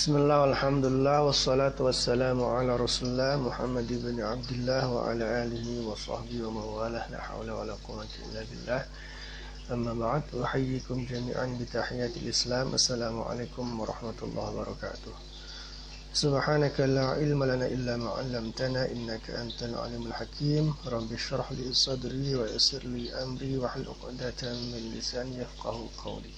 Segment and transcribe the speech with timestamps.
[0.00, 5.66] بسم الله والحمد لله والصلاة والسلام على رسول الله محمد بن عبد الله وعلى آله
[5.88, 8.80] وصحبه ومن والاه لا حول ولا قوة إلا بالله.
[9.70, 12.74] أما بعد أحييكم جميعا بتحية الإسلام.
[12.74, 15.12] السلام عليكم ورحمة الله وبركاته.
[16.14, 20.74] سبحانك لا علم لنا إلا ما علمتنا إنك أنت العليم الحكيم.
[20.86, 24.42] رب اشرح لي صدري ويسر لي أمري واحلل عقدة
[24.72, 26.34] من لساني يفقه قولي.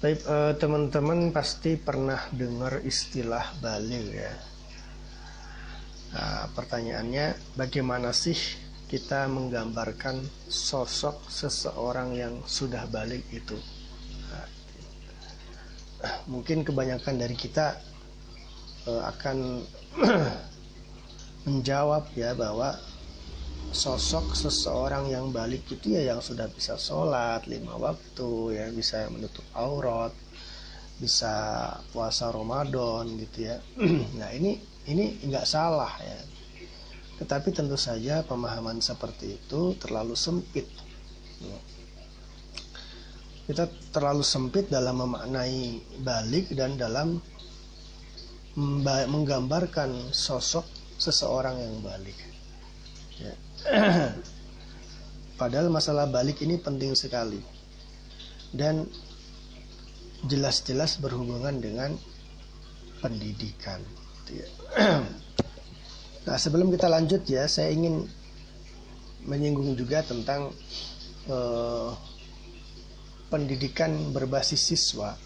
[0.00, 4.32] Baik, uh, teman-teman pasti pernah dengar istilah balik ya.
[6.16, 8.32] Nah, pertanyaannya, bagaimana sih
[8.88, 13.60] kita menggambarkan sosok seseorang yang sudah balik itu?
[16.00, 17.76] Nah, mungkin kebanyakan dari kita
[18.88, 19.68] uh, akan
[21.44, 22.72] menjawab ya bahwa
[23.70, 29.46] sosok seseorang yang balik itu ya yang sudah bisa sholat lima waktu ya bisa menutup
[29.54, 30.10] aurat
[30.98, 31.32] bisa
[31.94, 33.56] puasa Ramadan gitu ya
[34.20, 34.58] nah ini
[34.90, 36.18] ini nggak salah ya
[37.22, 40.66] tetapi tentu saja pemahaman seperti itu terlalu sempit
[41.38, 41.58] ya.
[43.46, 47.22] kita terlalu sempit dalam memaknai balik dan dalam
[49.06, 50.66] menggambarkan sosok
[50.98, 52.18] seseorang yang balik
[53.20, 53.32] ya.
[55.40, 57.40] Padahal masalah balik ini penting sekali
[58.52, 58.84] dan
[60.28, 61.90] jelas-jelas berhubungan dengan
[63.00, 63.80] pendidikan.
[66.20, 68.04] Nah sebelum kita lanjut ya, saya ingin
[69.24, 70.52] menyinggung juga tentang
[71.32, 71.96] uh,
[73.32, 75.16] pendidikan berbasis siswa.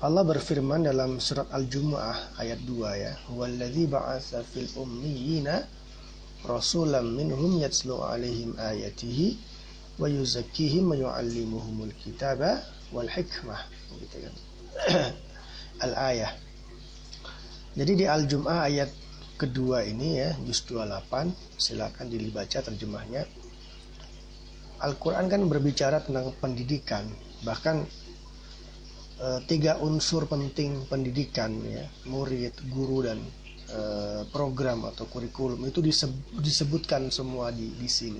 [0.00, 5.60] Allah berfirman dalam surat Al-Jumu'ah ayat 2 ya, "Wallazi ba'atsa fil ummiyina
[6.46, 9.38] rasulam minhum yatslu alaihim ayatihi
[9.98, 12.62] wa yuzakkihim wa yu'allimuhumul kitaba
[12.94, 13.66] wal hikmah.
[13.98, 14.34] Gitu kan?
[15.84, 16.30] Al ayah
[17.78, 18.90] jadi di al jum'ah ayat
[19.38, 23.22] kedua ini ya juz 28 silakan dibaca terjemahnya.
[24.82, 27.06] Al-Quran kan berbicara tentang pendidikan
[27.46, 27.86] bahkan
[29.14, 33.22] e, tiga unsur penting pendidikan ya murid guru dan
[33.68, 35.84] Eh, program atau kurikulum itu
[36.40, 38.16] disebutkan semua di, di sini.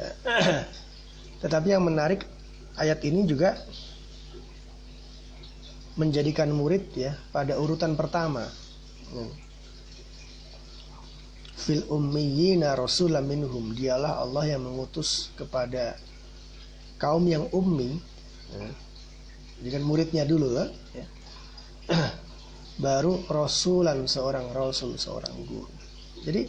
[1.44, 2.24] Tetapi yang menarik
[2.80, 3.60] ayat ini juga
[6.00, 8.48] menjadikan murid ya pada urutan pertama.
[11.60, 16.00] Fil ummiyina rasulam minhum dialah Allah yang mengutus kepada
[16.96, 18.00] kaum yang ummi.
[19.60, 19.76] Ya.
[19.76, 21.04] Kan muridnya dulu ya.
[22.78, 25.70] baru rasulan seorang rasul seorang guru.
[26.24, 26.42] Jadi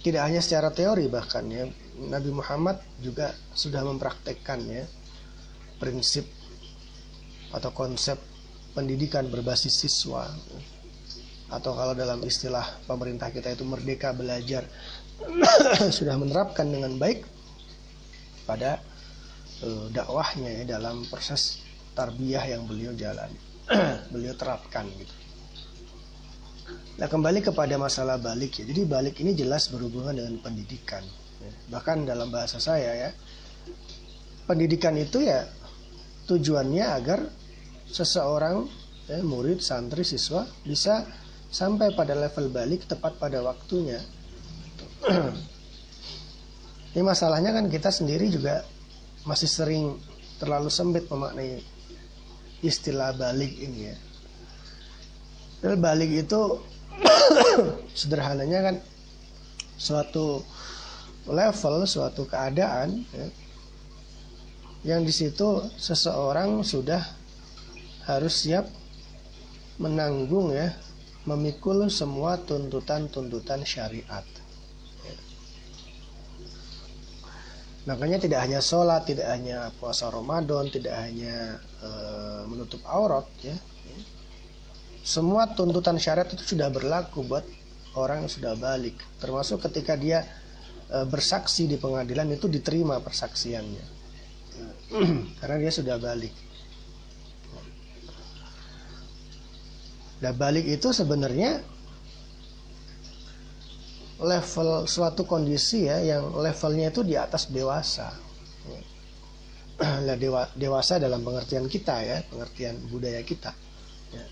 [0.00, 1.66] tidak hanya secara teori bahkan ya
[1.98, 4.86] Nabi Muhammad juga sudah mempraktekkan ya
[5.82, 6.24] prinsip
[7.50, 8.16] atau konsep
[8.72, 10.28] pendidikan berbasis siswa
[11.48, 14.68] atau kalau dalam istilah pemerintah kita itu merdeka belajar
[15.96, 17.24] sudah menerapkan dengan baik
[18.46, 18.78] pada
[19.64, 21.64] uh, dakwahnya ya dalam proses
[21.98, 23.47] tarbiyah yang beliau jalani.
[24.12, 25.14] beliau terapkan gitu.
[26.98, 28.64] Nah kembali kepada masalah balik ya.
[28.66, 31.04] Jadi balik ini jelas berhubungan dengan pendidikan.
[31.70, 33.10] Bahkan dalam bahasa saya ya,
[34.50, 35.46] pendidikan itu ya
[36.26, 37.22] tujuannya agar
[37.86, 38.66] seseorang
[39.06, 41.06] ya, murid, santri, siswa bisa
[41.48, 44.02] sampai pada level balik tepat pada waktunya.
[46.96, 48.66] Ini masalahnya kan kita sendiri juga
[49.22, 49.94] masih sering
[50.42, 51.62] terlalu sempit memaknai
[52.64, 53.96] istilah balik ini ya.
[55.58, 56.62] Dan balik itu
[57.98, 58.76] sederhananya kan
[59.78, 60.42] suatu
[61.26, 63.26] level, suatu keadaan ya,
[64.94, 67.02] yang di situ seseorang sudah
[68.06, 68.66] harus siap
[69.78, 70.74] menanggung ya,
[71.26, 74.24] memikul semua tuntutan-tuntutan syariat.
[77.88, 81.90] Makanya tidak hanya sholat, tidak hanya puasa Ramadan, tidak hanya e,
[82.44, 83.56] menutup aurat, ya.
[85.00, 87.48] Semua tuntutan syariat itu sudah berlaku buat
[87.96, 88.92] orang yang sudah balik.
[89.16, 90.20] Termasuk ketika dia
[90.92, 93.84] e, bersaksi di pengadilan itu diterima persaksiannya,
[95.40, 96.36] karena dia sudah balik.
[100.20, 101.64] Nah balik itu sebenarnya
[104.18, 108.10] level suatu kondisi ya yang levelnya itu di atas dewasa.
[109.78, 113.54] Nah, dewa, dewasa dalam pengertian kita ya, pengertian budaya kita.
[114.10, 114.24] Ya.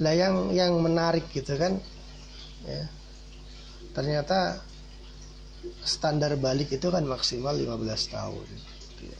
[0.00, 1.76] Nah yang yang menarik gitu kan,
[2.62, 2.86] ya,
[3.90, 4.62] ternyata
[5.82, 8.46] standar balik itu kan maksimal 15 tahun.
[8.46, 9.18] Gitu ya.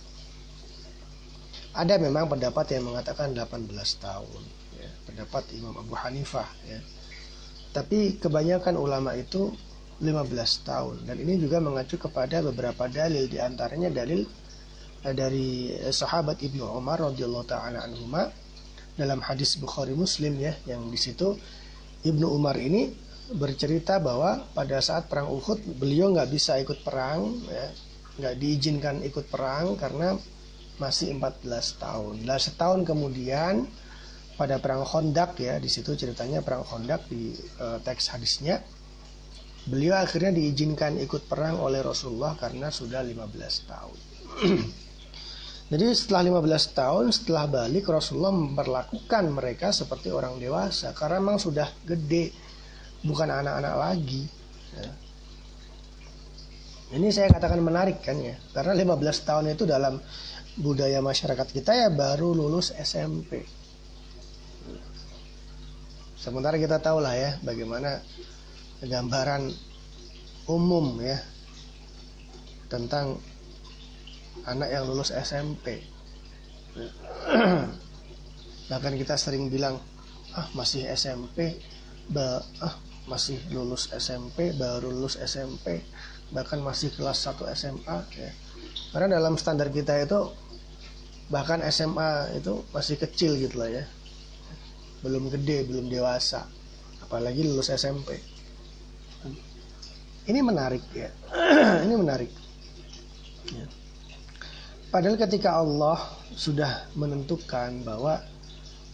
[1.75, 3.67] ada memang pendapat yang mengatakan 18
[3.99, 4.43] tahun
[4.79, 6.81] ya, pendapat Imam Abu Hanifah ya
[7.71, 9.55] tapi kebanyakan ulama itu
[10.01, 10.97] 15 tahun.
[11.05, 14.25] Dan ini juga mengacu kepada beberapa dalil di antaranya dalil
[15.05, 18.33] eh, dari sahabat Ibnu Umar radhiyallahu taala anhuma.
[18.97, 21.33] Dalam hadis Bukhari Muslim ya yang di situ
[22.05, 22.93] Ibnu Umar ini
[23.31, 27.69] bercerita bahwa pada saat perang Uhud beliau nggak bisa ikut perang ya.
[28.21, 30.19] Nggak diizinkan ikut perang karena
[30.81, 31.45] masih 14
[31.77, 32.15] tahun.
[32.25, 33.69] Nah setahun kemudian
[34.41, 38.65] pada perang Hondak ya di situ ceritanya perang Hondak di uh, teks hadisnya
[39.69, 43.99] Beliau akhirnya diizinkan ikut perang oleh Rasulullah karena sudah 15 tahun.
[45.71, 51.69] Jadi setelah 15 tahun setelah balik Rasulullah memperlakukan mereka seperti orang dewasa karena memang sudah
[51.85, 52.33] gede
[53.05, 54.25] bukan anak-anak lagi.
[54.75, 54.93] Ya.
[56.91, 60.03] Ini saya katakan menarik kan ya karena 15 tahun itu dalam
[60.59, 63.60] budaya masyarakat kita ya baru lulus SMP.
[66.21, 68.05] Sementara kita tahu lah ya bagaimana
[68.85, 69.49] gambaran
[70.53, 71.17] umum ya
[72.69, 73.17] tentang
[74.45, 75.81] anak yang lulus SMP.
[78.69, 79.81] Bahkan kita sering bilang,
[80.37, 81.57] ah masih SMP,
[82.61, 82.75] ah
[83.09, 85.83] masih lulus SMP, baru lulus SMP,
[86.37, 88.31] bahkan masih kelas 1 SMA ya.
[88.93, 90.31] Karena dalam standar kita itu
[91.33, 93.85] bahkan SMA itu masih kecil gitu lah ya.
[95.00, 96.44] Belum gede, belum dewasa.
[97.05, 98.20] Apalagi lulus SMP.
[100.29, 101.11] Ini menarik ya.
[101.87, 102.31] ini menarik.
[103.50, 103.67] Ya.
[104.91, 105.99] Padahal ketika Allah
[106.35, 108.19] sudah menentukan bahwa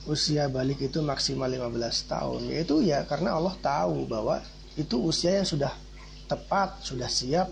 [0.07, 1.73] usia balik itu maksimal 15
[2.07, 4.39] tahun, yaitu ya karena Allah tahu bahwa
[4.79, 5.73] itu usia yang sudah
[6.31, 7.51] tepat, sudah siap,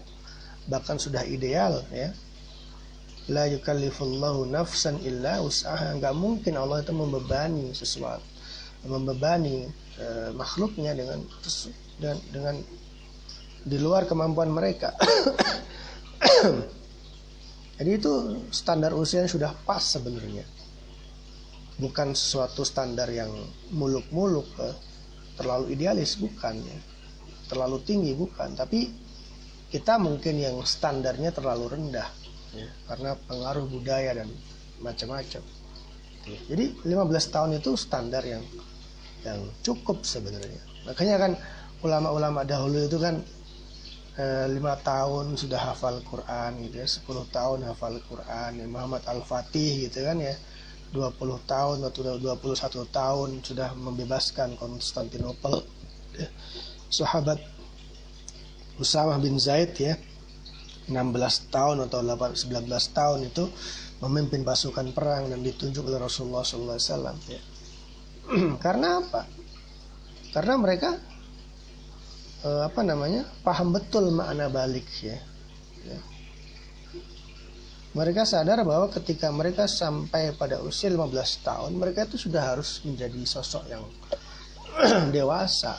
[0.70, 2.14] bahkan sudah ideal ya.
[3.32, 5.96] La yukallifullahu nafsan illa usaha.
[5.96, 8.20] Enggak mungkin Allah itu membebani sesuatu,
[8.84, 11.25] membebani e, makhluknya dengan
[11.98, 12.56] dengan, dengan
[13.64, 14.92] di luar kemampuan mereka.
[17.75, 18.12] Jadi itu
[18.54, 20.44] standar usia yang sudah pas sebenarnya.
[21.75, 23.34] Bukan sesuatu standar yang
[23.75, 24.76] muluk-muluk, eh,
[25.34, 26.78] terlalu idealis bukan ya.
[27.50, 28.94] Terlalu tinggi bukan, tapi
[29.75, 32.06] kita mungkin yang standarnya terlalu rendah
[32.54, 34.30] ya, karena pengaruh budaya dan
[34.78, 35.42] macam-macam.
[36.25, 38.40] Jadi 15 tahun itu standar yang
[39.25, 40.61] yang cukup sebenarnya.
[40.85, 41.32] Makanya kan
[41.81, 43.25] ulama-ulama dahulu itu kan
[44.15, 49.91] Eh, lima tahun sudah hafal Quran gitu ya 10 tahun hafal Quran ya, Muhammad Al-Fatih
[49.91, 50.38] gitu kan ya
[50.94, 55.67] 20 tahun atau 21 tahun sudah membebaskan Konstantinopel
[56.15, 56.31] ya.
[56.94, 57.43] sahabat
[58.79, 59.99] Usamah bin Zaid ya
[60.87, 60.94] 16
[61.50, 63.50] tahun atau 19 tahun itu
[63.99, 66.79] memimpin pasukan perang dan ditunjuk oleh Rasulullah SAW
[67.26, 67.43] ya.
[68.65, 69.23] karena apa?
[70.32, 70.99] Karena mereka
[72.44, 75.19] uh, apa namanya paham betul makna balik ya.
[75.85, 75.99] ya.
[77.94, 83.23] Mereka sadar bahwa ketika mereka sampai pada usia 15 tahun, mereka itu sudah harus menjadi
[83.23, 83.87] sosok yang
[85.15, 85.79] dewasa,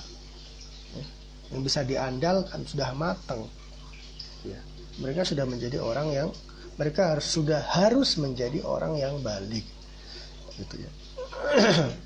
[0.96, 1.06] ya.
[1.52, 3.44] yang bisa diandalkan, sudah matang.
[4.48, 4.64] Ya.
[5.04, 6.30] Mereka sudah menjadi orang yang
[6.80, 9.68] mereka harus sudah harus menjadi orang yang balik,
[10.56, 10.92] gitu ya.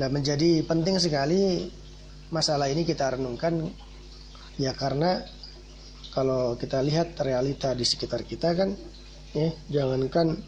[0.00, 1.68] Nah, menjadi penting sekali
[2.32, 3.68] masalah ini kita renungkan
[4.56, 5.20] ya karena
[6.16, 8.72] kalau kita lihat realita di sekitar kita kan
[9.36, 10.40] ya jangankan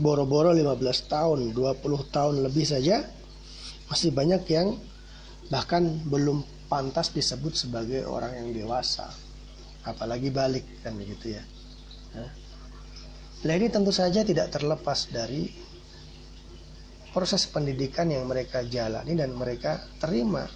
[0.00, 3.04] boro-boro 15 tahun, 20 tahun lebih saja
[3.92, 4.72] masih banyak yang
[5.52, 6.40] bahkan belum
[6.72, 9.12] pantas disebut sebagai orang yang dewasa.
[9.84, 11.44] Apalagi balik kan begitu ya.
[13.44, 15.68] Nah, ini tentu saja tidak terlepas dari
[17.18, 20.46] proses pendidikan yang mereka jalani dan mereka terima.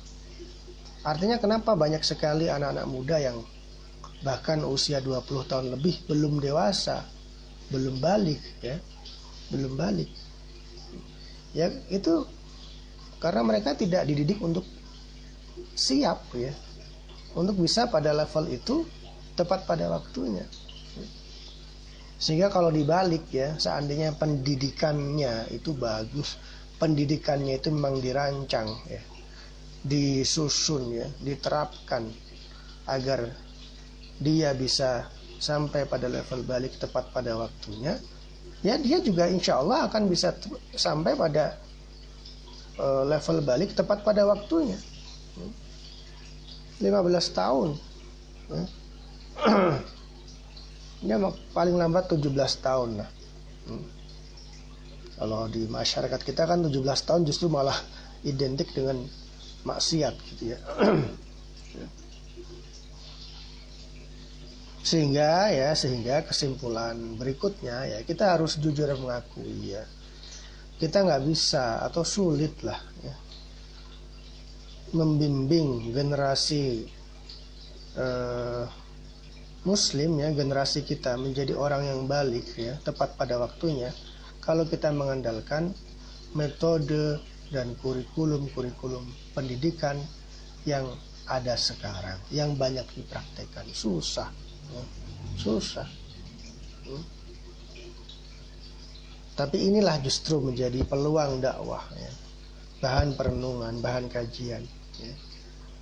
[1.03, 3.43] Artinya kenapa banyak sekali anak-anak muda yang
[4.23, 7.03] bahkan usia 20 tahun lebih belum dewasa,
[7.75, 8.79] belum balik ya.
[9.51, 10.07] Belum balik.
[11.51, 12.31] Ya, itu
[13.19, 14.63] karena mereka tidak dididik untuk
[15.75, 16.55] siap ya.
[17.35, 18.87] Untuk bisa pada level itu
[19.35, 20.47] tepat pada waktunya.
[22.23, 26.39] Sehingga kalau dibalik ya, seandainya pendidikannya itu bagus,
[26.79, 29.03] pendidikannya itu memang dirancang ya,
[29.83, 32.07] disusun ya, diterapkan
[32.87, 33.27] agar
[34.23, 35.11] dia bisa
[35.43, 37.99] sampai pada level balik tepat pada waktunya,
[38.63, 40.31] ya dia juga insya Allah akan bisa
[40.79, 41.59] sampai pada
[42.79, 44.79] uh, level balik tepat pada waktunya.
[46.79, 46.87] 15
[47.35, 47.75] tahun.
[48.47, 48.63] Ya
[51.03, 51.19] ya
[51.51, 52.31] paling lambat 17
[52.63, 53.11] tahun lah
[53.69, 53.87] hmm.
[55.19, 57.77] kalau di masyarakat kita kan 17 tahun justru malah
[58.23, 59.03] identik dengan
[59.67, 60.59] maksiat gitu ya
[64.83, 69.87] sehingga ya sehingga kesimpulan berikutnya ya kita harus jujur mengakui ya
[70.83, 72.75] kita nggak bisa atau sulit lah
[73.07, 73.15] ya,
[74.99, 76.91] membimbing generasi
[77.95, 78.67] uh,
[79.63, 83.95] muslim ya generasi kita menjadi orang yang balik ya tepat pada waktunya
[84.43, 85.71] kalau kita mengandalkan
[86.35, 87.23] metode
[87.55, 89.95] dan kurikulum-kurikulum pendidikan
[90.67, 90.83] yang
[91.31, 94.27] ada sekarang yang banyak dipraktekkan susah
[94.75, 94.85] ya.
[95.39, 95.87] susah
[96.91, 97.05] hmm.
[99.39, 102.13] tapi inilah justru menjadi peluang dakwah ya.
[102.83, 104.67] bahan perenungan bahan kajian
[104.99, 105.15] ya.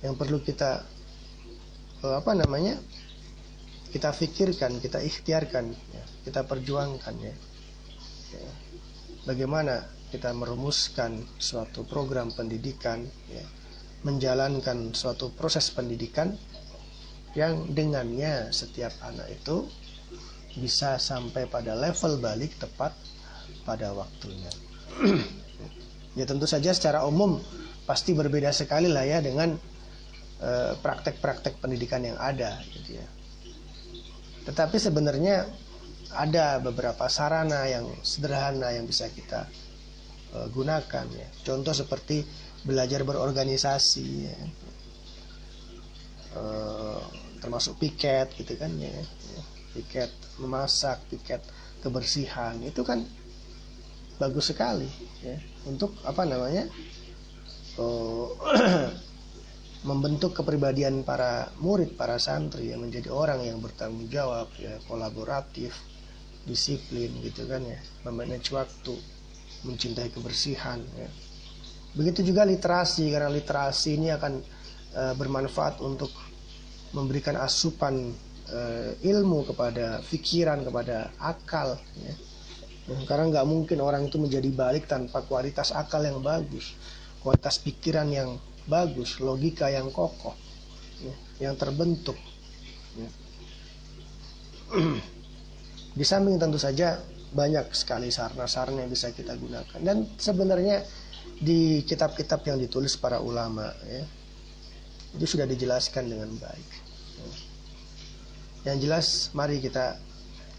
[0.05, 0.85] yang perlu kita
[2.05, 2.77] eh, apa namanya
[3.91, 6.03] kita pikirkan kita ikhtiarkan ya.
[6.25, 7.35] kita perjuangkan ya.
[8.35, 8.51] ya
[9.25, 13.45] bagaimana kita merumuskan suatu program pendidikan, ya,
[14.03, 16.35] menjalankan suatu proses pendidikan
[17.31, 19.63] yang dengannya setiap anak itu
[20.59, 22.91] bisa sampai pada level balik tepat
[23.63, 24.51] pada waktunya.
[26.19, 27.39] ya tentu saja secara umum
[27.87, 29.55] pasti berbeda sekali lah ya dengan
[30.43, 33.07] eh, praktek-praktek uh, pendidikan yang ada gitu ya.
[34.45, 35.45] Tetapi sebenarnya
[36.11, 39.47] ada beberapa sarana yang sederhana yang bisa kita
[40.35, 41.27] uh, gunakan ya.
[41.45, 42.25] Contoh seperti
[42.61, 44.37] belajar berorganisasi ya.
[46.35, 47.01] uh,
[47.41, 48.91] termasuk piket gitu kan ya.
[49.71, 51.41] Piket memasak, piket
[51.81, 53.01] kebersihan itu kan
[54.21, 54.85] bagus sekali
[55.25, 55.33] ya
[55.65, 56.69] untuk apa namanya
[57.81, 58.29] uh,
[59.81, 65.73] membentuk kepribadian para murid, para santri yang menjadi orang yang bertanggung jawab, ya, kolaboratif,
[66.45, 68.93] disiplin gitu kan ya, memanage waktu,
[69.65, 71.09] mencintai kebersihan ya.
[71.91, 74.33] Begitu juga literasi karena literasi ini akan
[74.95, 76.09] e, bermanfaat untuk
[76.95, 78.15] memberikan asupan
[78.47, 78.59] e,
[79.05, 82.13] ilmu kepada pikiran kepada akal ya.
[83.05, 86.73] Karena nggak mungkin orang itu menjadi balik tanpa kualitas akal yang bagus,
[87.21, 88.39] kualitas pikiran yang
[88.69, 90.35] bagus, logika yang kokoh,
[91.01, 91.15] ya,
[91.49, 92.17] yang terbentuk.
[92.97, 93.09] Ya.
[95.97, 97.01] Di samping tentu saja
[97.31, 100.83] banyak sekali sarana-sarana yang bisa kita gunakan dan sebenarnya
[101.39, 104.03] di kitab-kitab yang ditulis para ulama ya
[105.15, 106.69] itu sudah dijelaskan dengan baik
[108.67, 109.95] yang jelas mari kita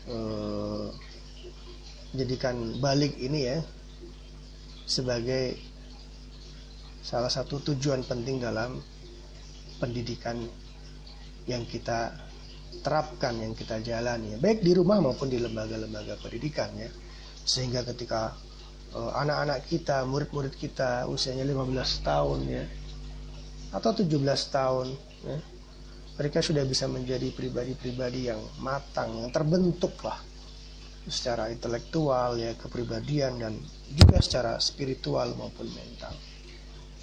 [0.09, 0.89] uh,
[2.17, 3.59] jadikan balik ini ya
[4.89, 5.61] sebagai
[7.03, 8.79] salah satu tujuan penting dalam
[9.83, 10.39] pendidikan
[11.51, 12.15] yang kita
[12.87, 16.89] terapkan yang kita jalani baik di rumah maupun di lembaga-lembaga pendidikan ya.
[17.43, 18.33] Sehingga ketika
[18.95, 22.65] uh, anak-anak kita murid-murid kita usianya 15 tahun ya
[23.73, 24.15] atau 17
[24.53, 24.87] tahun
[25.27, 25.37] ya
[26.13, 30.21] mereka sudah bisa menjadi pribadi-pribadi yang matang yang terbentuk lah.
[31.03, 33.59] Secara intelektual ya kepribadian dan
[33.91, 36.15] juga secara spiritual maupun mental.
[36.15, 36.32] ya.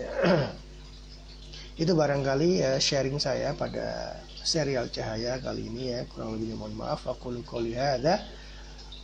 [1.82, 6.00] itu barangkali ya sharing saya pada serial cahaya kali ini ya.
[6.10, 7.08] Kurang lebihnya mohon maaf.
[7.08, 8.24] Aku qouli hadza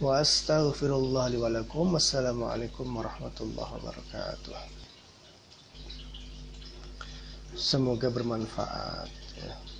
[0.03, 0.19] wa
[1.39, 1.49] wa
[1.95, 4.55] wassalamualaikum warahmatullahi wabarakatuh.
[7.55, 9.07] Semoga bermanfaat
[9.39, 9.74] ya.